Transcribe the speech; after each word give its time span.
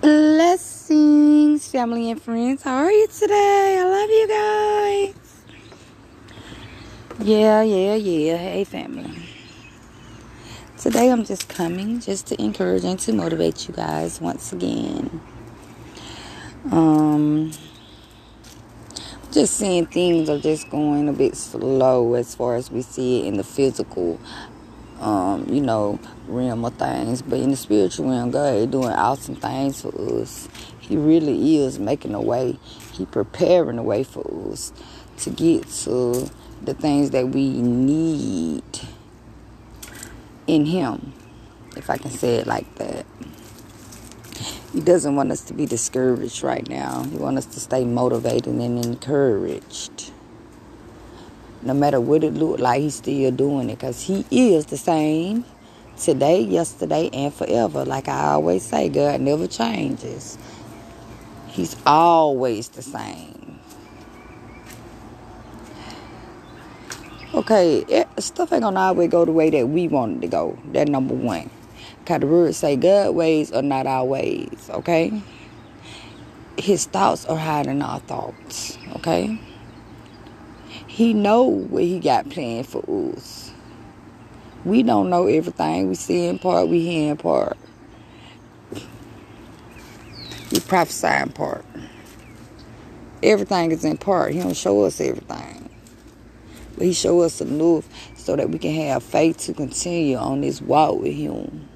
Blessings, 0.00 1.68
family 1.68 2.10
and 2.10 2.20
friends. 2.20 2.64
How 2.64 2.78
are 2.78 2.90
you 2.90 3.06
today? 3.06 3.78
I 3.80 3.84
love 3.84 4.10
you 4.10 5.14
guys. 5.14 5.44
Yeah, 7.24 7.62
yeah, 7.62 7.94
yeah. 7.94 8.36
Hey, 8.36 8.64
family. 8.64 9.28
Today 10.78 11.10
I'm 11.10 11.24
just 11.24 11.48
coming 11.48 12.00
just 12.00 12.26
to 12.26 12.42
encourage 12.42 12.82
and 12.82 12.98
to 13.00 13.12
motivate 13.12 13.68
you 13.68 13.74
guys 13.74 14.20
once 14.20 14.52
again. 14.52 15.20
Um, 16.72 17.52
just 19.30 19.56
seeing 19.56 19.86
things 19.86 20.28
are 20.28 20.40
just 20.40 20.70
going 20.70 21.08
a 21.08 21.12
bit 21.12 21.36
slow 21.36 22.14
as 22.14 22.34
far 22.34 22.56
as 22.56 22.68
we 22.68 22.82
see 22.82 23.20
it 23.20 23.26
in 23.26 23.36
the 23.36 23.44
physical 23.44 24.18
um, 25.00 25.46
you 25.48 25.60
know, 25.60 25.98
realm 26.26 26.64
of 26.64 26.74
things. 26.74 27.22
But 27.22 27.40
in 27.40 27.50
the 27.50 27.56
spiritual 27.56 28.10
realm, 28.10 28.30
God 28.30 28.54
is 28.54 28.66
doing 28.68 28.88
awesome 28.88 29.36
things 29.36 29.82
for 29.82 30.20
us. 30.20 30.48
He 30.80 30.96
really 30.96 31.56
is 31.56 31.78
making 31.78 32.14
a 32.14 32.20
way. 32.20 32.58
He 32.92 33.06
preparing 33.06 33.78
a 33.78 33.82
way 33.82 34.04
for 34.04 34.50
us 34.50 34.72
to 35.18 35.30
get 35.30 35.68
to 35.68 36.30
the 36.62 36.74
things 36.74 37.10
that 37.10 37.28
we 37.28 37.50
need 37.50 38.64
in 40.46 40.66
Him, 40.66 41.12
if 41.76 41.90
I 41.90 41.96
can 41.96 42.10
say 42.10 42.36
it 42.36 42.46
like 42.46 42.74
that. 42.76 43.06
He 44.72 44.80
doesn't 44.80 45.14
want 45.14 45.30
us 45.30 45.42
to 45.42 45.54
be 45.54 45.66
discouraged 45.66 46.42
right 46.42 46.68
now. 46.68 47.04
He 47.04 47.16
wants 47.16 47.46
us 47.46 47.54
to 47.54 47.60
stay 47.60 47.84
motivated 47.84 48.54
and 48.54 48.84
encouraged 48.84 50.10
no 51.64 51.74
matter 51.74 52.00
what 52.00 52.22
it 52.24 52.34
looked 52.34 52.60
like, 52.60 52.80
he's 52.80 52.96
still 52.96 53.30
doing 53.30 53.70
it 53.70 53.78
because 53.78 54.02
he 54.02 54.24
is 54.30 54.66
the 54.66 54.76
same 54.76 55.44
today, 55.96 56.40
yesterday, 56.40 57.08
and 57.12 57.32
forever. 57.32 57.84
Like 57.84 58.08
I 58.08 58.32
always 58.32 58.62
say, 58.62 58.88
God 58.88 59.20
never 59.20 59.46
changes. 59.46 60.38
He's 61.48 61.76
always 61.86 62.68
the 62.68 62.82
same. 62.82 63.58
Okay, 67.32 67.78
it, 67.88 68.08
stuff 68.22 68.52
ain't 68.52 68.62
gonna 68.62 68.78
always 68.78 69.10
go 69.10 69.24
the 69.24 69.32
way 69.32 69.50
that 69.50 69.68
we 69.68 69.88
want 69.88 70.18
it 70.18 70.20
to 70.22 70.28
go. 70.28 70.58
That 70.72 70.88
number 70.88 71.14
one. 71.14 71.50
Cause 72.06 72.20
the 72.20 72.26
word 72.26 72.54
say 72.54 72.76
God 72.76 73.14
ways 73.14 73.50
are 73.50 73.62
not 73.62 73.86
our 73.86 74.04
ways, 74.04 74.68
okay? 74.70 75.22
His 76.58 76.84
thoughts 76.84 77.24
are 77.26 77.36
higher 77.36 77.64
than 77.64 77.80
our 77.82 77.98
thoughts, 78.00 78.76
okay? 78.96 79.40
He 80.94 81.12
know 81.12 81.42
what 81.42 81.82
he 81.82 81.98
got 81.98 82.30
planned 82.30 82.68
for 82.68 82.84
us. 83.12 83.52
We 84.64 84.84
don't 84.84 85.10
know 85.10 85.26
everything. 85.26 85.88
We 85.88 85.96
see 85.96 86.28
in 86.28 86.38
part, 86.38 86.68
we 86.68 86.82
hear 86.86 87.10
in 87.10 87.16
part. 87.16 87.58
We 90.52 90.60
prophesy 90.60 91.08
in 91.08 91.30
part. 91.30 91.64
Everything 93.24 93.72
is 93.72 93.84
in 93.84 93.96
part. 93.96 94.34
He 94.34 94.40
don't 94.40 94.56
show 94.56 94.84
us 94.84 95.00
everything. 95.00 95.68
But 96.76 96.86
he 96.86 96.92
show 96.92 97.22
us 97.22 97.40
enough 97.40 97.88
so 98.16 98.36
that 98.36 98.50
we 98.50 98.60
can 98.60 98.74
have 98.86 99.02
faith 99.02 99.38
to 99.38 99.52
continue 99.52 100.16
on 100.16 100.42
this 100.42 100.62
walk 100.62 101.00
with 101.00 101.14
him. 101.14 101.68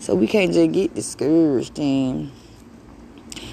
So 0.00 0.16
we 0.16 0.26
can't 0.26 0.52
just 0.52 0.72
get 0.72 0.96
discouraged 0.96 1.78
and 1.78 2.32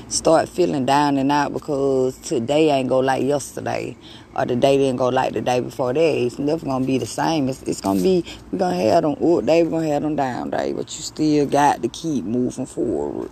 start 0.09 0.49
feeling 0.49 0.85
down 0.85 1.17
and 1.17 1.31
out 1.31 1.53
because 1.53 2.17
today 2.17 2.71
ain't 2.71 2.89
go 2.89 2.99
like 2.99 3.23
yesterday 3.23 3.95
or 4.35 4.45
the 4.45 4.55
day 4.55 4.77
didn't 4.77 4.97
go 4.97 5.09
like 5.09 5.33
the 5.33 5.41
day 5.41 5.59
before 5.59 5.93
that. 5.93 5.99
It's 5.99 6.39
never 6.39 6.65
gonna 6.65 6.85
be 6.85 6.97
the 6.97 7.05
same. 7.05 7.47
It's, 7.47 7.61
it's 7.63 7.81
gonna 7.81 8.01
be 8.01 8.25
we're 8.51 8.59
gonna 8.59 8.75
have 8.75 9.03
them 9.03 9.11
up 9.13 9.45
day, 9.45 9.63
we're 9.63 9.69
gonna 9.69 9.87
have 9.87 10.01
them 10.01 10.15
down 10.15 10.49
day, 10.49 10.73
but 10.73 10.93
you 10.95 11.01
still 11.03 11.45
got 11.45 11.81
to 11.83 11.87
keep 11.87 12.25
moving 12.25 12.65
forward. 12.65 13.31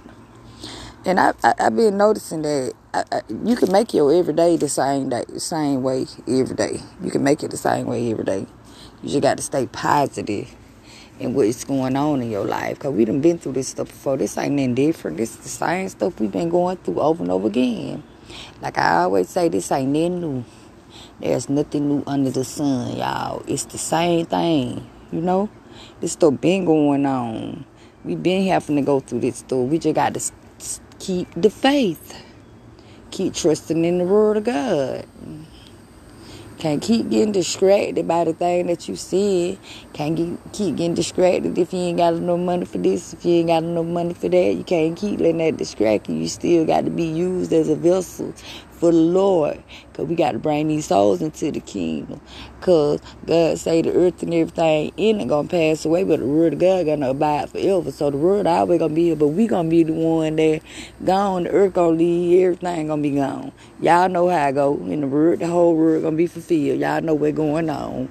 And 1.05 1.19
I, 1.19 1.33
I 1.43 1.53
have 1.57 1.75
been 1.75 1.97
noticing 1.97 2.43
that 2.43 2.73
I, 2.93 3.03
I, 3.11 3.21
you 3.43 3.55
can 3.55 3.71
make 3.71 3.93
your 3.93 4.13
everyday 4.13 4.57
the 4.57 4.69
same 4.69 5.09
day, 5.09 5.23
the 5.27 5.39
same 5.39 5.81
way 5.81 6.05
every 6.27 6.55
day. 6.55 6.79
You 7.01 7.11
can 7.11 7.23
make 7.23 7.43
it 7.43 7.51
the 7.51 7.57
same 7.57 7.87
way 7.87 8.11
every 8.11 8.25
day. 8.25 8.45
You 9.01 9.09
just 9.09 9.21
got 9.21 9.37
to 9.37 9.43
stay 9.43 9.67
positive 9.67 10.53
and 11.19 11.35
what's 11.35 11.63
going 11.63 11.95
on 11.95 12.21
in 12.21 12.29
your 12.31 12.45
life. 12.45 12.77
Because 12.77 12.93
we 12.93 13.05
done 13.05 13.21
been 13.21 13.37
through 13.37 13.53
this 13.53 13.69
stuff 13.69 13.87
before. 13.87 14.17
This 14.17 14.37
ain't 14.37 14.53
nothing 14.53 14.75
different. 14.75 15.17
This 15.17 15.31
is 15.31 15.37
the 15.37 15.49
same 15.49 15.89
stuff 15.89 16.19
we've 16.19 16.31
been 16.31 16.49
going 16.49 16.77
through 16.77 16.99
over 16.99 17.23
and 17.23 17.31
over 17.31 17.47
again. 17.47 18.03
Like 18.61 18.77
I 18.77 19.03
always 19.03 19.29
say, 19.29 19.49
this 19.49 19.71
ain't 19.71 19.91
nothing 19.91 20.21
new. 20.21 20.45
There's 21.19 21.49
nothing 21.49 21.87
new 21.87 22.03
under 22.07 22.29
the 22.29 22.43
sun, 22.43 22.97
y'all. 22.97 23.43
It's 23.47 23.65
the 23.65 23.77
same 23.77 24.25
thing, 24.25 24.87
you 25.11 25.21
know? 25.21 25.49
This 25.99 26.13
stuff 26.13 26.39
been 26.41 26.65
going 26.65 27.05
on. 27.05 27.65
We 28.03 28.15
been 28.15 28.47
having 28.47 28.75
to 28.77 28.81
go 28.81 28.99
through 28.99 29.21
this 29.21 29.37
stuff. 29.37 29.67
We 29.67 29.79
just 29.79 29.95
got 29.95 30.13
to 30.13 30.31
keep 30.99 31.27
the 31.35 31.49
faith. 31.49 32.23
Keep 33.11 33.33
trusting 33.33 33.83
in 33.83 33.99
the 33.99 34.05
word 34.05 34.37
of 34.37 34.43
God. 34.43 35.05
Can't 36.59 36.81
keep 36.81 37.09
getting 37.09 37.33
distracted 37.33 38.07
by 38.07 38.23
the 38.23 38.33
thing 38.33 38.67
that 38.67 38.89
you 38.89 38.95
see. 38.95 39.59
Can't 39.93 40.15
get, 40.15 40.39
keep 40.53 40.75
getting 40.77 40.95
distracted 40.95 41.57
if 41.57 41.71
you 41.71 41.79
ain't 41.79 41.97
got 41.97 42.15
enough 42.15 42.39
money 42.39 42.65
for 42.65 42.79
this, 42.79 43.13
if 43.13 43.25
you 43.25 43.35
ain't 43.35 43.47
got 43.49 43.63
enough 43.63 43.85
money 43.85 44.15
for 44.15 44.27
that. 44.29 44.53
You 44.55 44.63
can't 44.63 44.97
keep 44.97 45.19
letting 45.19 45.37
that 45.37 45.57
distract 45.57 46.09
you. 46.09 46.15
You 46.15 46.27
still 46.27 46.65
got 46.65 46.85
to 46.85 46.91
be 46.91 47.05
used 47.05 47.53
as 47.53 47.69
a 47.69 47.75
vessel 47.75 48.33
for 48.77 48.91
the 48.91 48.97
Lord. 48.97 49.61
Because 49.91 50.07
we 50.07 50.15
got 50.15 50.33
to 50.33 50.39
bring 50.39 50.67
these 50.67 50.85
souls 50.85 51.21
into 51.21 51.51
the 51.51 51.59
kingdom. 51.59 52.21
Because 52.59 53.01
God 53.25 53.57
say 53.57 53.81
the 53.81 53.93
earth 53.93 54.23
and 54.23 54.33
everything 54.33 54.93
in 54.97 55.19
it 55.19 55.27
going 55.27 55.47
to 55.47 55.51
pass 55.51 55.85
away, 55.85 56.03
but 56.03 56.19
the 56.19 56.25
word 56.25 56.53
of 56.53 56.59
God 56.59 56.85
going 56.85 57.01
to 57.01 57.09
abide 57.09 57.49
forever. 57.49 57.91
So 57.91 58.09
the 58.09 58.17
word 58.17 58.47
always 58.47 58.79
going 58.79 58.91
to 58.91 58.95
be 58.95 59.05
here, 59.05 59.15
but 59.15 59.29
we 59.29 59.47
going 59.47 59.67
to 59.67 59.69
be 59.69 59.83
the 59.83 59.93
one 59.93 60.35
that 60.37 60.61
gone. 61.03 61.43
The 61.43 61.51
earth 61.51 61.73
going 61.73 61.97
to 61.97 62.03
leave, 62.03 62.43
everything 62.43 62.87
going 62.87 63.03
to 63.03 63.09
be 63.09 63.15
gone. 63.15 63.51
Y'all 63.79 64.09
know 64.09 64.29
how 64.29 64.45
I 64.45 64.51
go. 64.51 64.75
In 64.75 65.01
the 65.01 65.07
word, 65.07 65.39
the 65.39 65.47
whole 65.47 65.75
word 65.75 66.01
going 66.01 66.13
to 66.13 66.17
be 66.17 66.27
fulfilled. 66.27 66.79
Y'all 66.79 67.01
know 67.01 67.13
what's 67.13 67.35
going 67.35 67.69
on. 67.69 68.09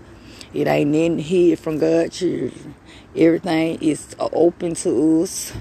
It 0.55 0.67
ain't 0.67 0.95
in 0.95 1.19
hid 1.19 1.59
from 1.59 1.79
God's 1.79 2.19
children. 2.19 2.75
Everything 3.15 3.79
is 3.83 4.15
open 4.19 4.75
to 4.77 5.23
us 5.23 5.53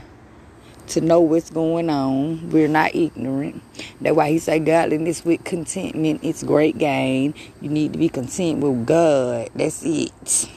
to 0.87 1.01
know 1.01 1.19
what's 1.19 1.49
going 1.49 1.89
on. 1.89 2.49
We're 2.49 2.67
not 2.67 2.95
ignorant. 2.95 3.61
That's 4.01 4.15
why 4.15 4.29
he 4.29 4.39
said 4.39 4.65
godliness 4.65 5.23
with 5.23 5.43
contentment 5.43 6.23
is 6.23 6.43
great 6.43 6.77
gain. 6.77 7.33
You 7.61 7.69
need 7.69 7.93
to 7.93 7.99
be 7.99 8.09
content 8.09 8.59
with 8.59 8.85
God. 8.85 9.49
That's 9.55 9.83
it. 9.85 10.49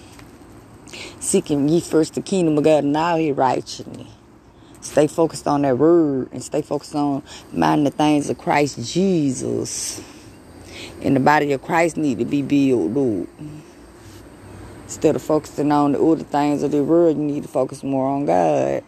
Seeking 1.21 1.69
ye 1.69 1.81
first 1.81 2.15
the 2.15 2.21
kingdom 2.21 2.59
of 2.59 2.65
God 2.65 2.85
and 2.85 2.97
all 2.97 3.17
his 3.17 3.37
righteousness. 3.37 4.09
Stay 4.81 5.07
focused 5.07 5.47
on 5.47 5.63
that 5.63 5.79
word 5.79 6.31
and 6.33 6.43
stay 6.43 6.63
focused 6.63 6.95
on 6.95 7.23
minding 7.53 7.85
the 7.85 7.91
things 7.91 8.29
of 8.29 8.39
Christ 8.39 8.93
Jesus. 8.93 10.03
And 11.03 11.15
the 11.15 11.21
body 11.21 11.53
of 11.53 11.63
Christ 11.63 11.97
need 11.97 12.19
to 12.19 12.25
be 12.25 12.43
built 12.43 12.97
up. 12.97 13.29
Instead 14.85 15.15
of 15.15 15.23
focusing 15.23 15.71
on 15.71 15.93
the 15.93 16.01
other 16.01 16.25
things 16.25 16.63
of 16.63 16.71
the 16.71 16.83
world, 16.83 17.17
you 17.17 17.23
need 17.23 17.43
to 17.43 17.49
focus 17.49 17.85
more 17.85 18.09
on 18.09 18.25
God 18.25 18.83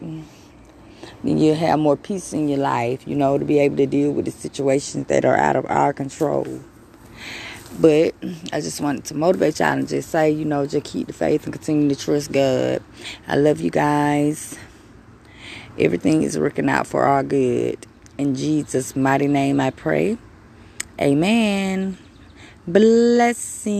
then 1.24 1.38
you'll 1.38 1.54
have 1.54 1.78
more 1.78 1.96
peace 1.96 2.32
in 2.32 2.48
your 2.48 2.58
life, 2.58 3.06
you 3.06 3.14
know, 3.16 3.38
to 3.38 3.44
be 3.44 3.58
able 3.58 3.76
to 3.76 3.86
deal 3.86 4.12
with 4.12 4.24
the 4.24 4.30
situations 4.30 5.06
that 5.08 5.24
are 5.24 5.36
out 5.36 5.56
of 5.56 5.66
our 5.66 5.92
control. 5.92 6.60
But 7.78 8.14
I 8.52 8.60
just 8.60 8.80
wanted 8.80 9.04
to 9.06 9.14
motivate 9.14 9.60
y'all 9.60 9.72
and 9.72 9.88
just 9.88 10.10
say, 10.10 10.30
you 10.30 10.44
know, 10.44 10.66
just 10.66 10.84
keep 10.84 11.06
the 11.06 11.12
faith 11.12 11.44
and 11.44 11.52
continue 11.52 11.88
to 11.88 11.96
trust 11.96 12.32
God. 12.32 12.82
I 13.28 13.36
love 13.36 13.60
you 13.60 13.70
guys. 13.70 14.58
Everything 15.78 16.22
is 16.22 16.38
working 16.38 16.68
out 16.68 16.86
for 16.86 17.04
our 17.04 17.22
good. 17.22 17.86
In 18.18 18.34
Jesus' 18.34 18.96
mighty 18.96 19.28
name 19.28 19.60
I 19.60 19.70
pray. 19.70 20.18
Amen. 21.00 21.96
Blessing. 22.66 23.70